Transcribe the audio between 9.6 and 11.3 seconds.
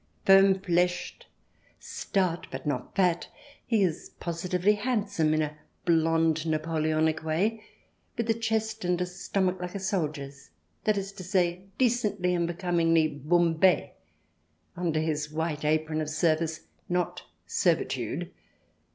like a soldier's— that is to